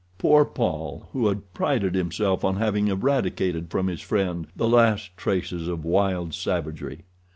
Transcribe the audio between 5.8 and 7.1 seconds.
wild savagery.